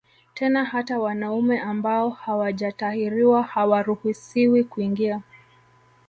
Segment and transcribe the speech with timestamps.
[0.33, 5.21] Tena hata wanaume ambao hawajatahiriwa hawaruhusiwi kuingia